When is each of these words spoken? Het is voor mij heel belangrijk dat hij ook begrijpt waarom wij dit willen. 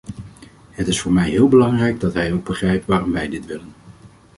Het 0.71 0.87
is 0.87 0.99
voor 1.01 1.11
mij 1.11 1.29
heel 1.29 1.47
belangrijk 1.47 1.99
dat 1.99 2.13
hij 2.13 2.33
ook 2.33 2.43
begrijpt 2.45 2.85
waarom 2.85 3.11
wij 3.11 3.29
dit 3.29 3.45
willen. 3.45 3.73